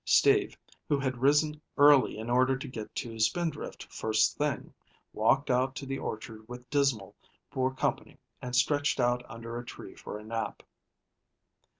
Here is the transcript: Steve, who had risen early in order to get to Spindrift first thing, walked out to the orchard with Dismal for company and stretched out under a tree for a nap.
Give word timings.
Steve, 0.03 0.57
who 0.89 0.97
had 0.97 1.19
risen 1.21 1.61
early 1.77 2.17
in 2.17 2.27
order 2.27 2.57
to 2.57 2.67
get 2.67 2.95
to 2.95 3.19
Spindrift 3.19 3.83
first 3.83 4.35
thing, 4.35 4.73
walked 5.13 5.51
out 5.51 5.75
to 5.75 5.85
the 5.85 5.99
orchard 5.99 6.43
with 6.49 6.67
Dismal 6.71 7.13
for 7.51 7.71
company 7.71 8.17
and 8.41 8.55
stretched 8.55 8.99
out 8.99 9.21
under 9.29 9.59
a 9.59 9.63
tree 9.63 9.93
for 9.93 10.17
a 10.17 10.23
nap. 10.23 10.63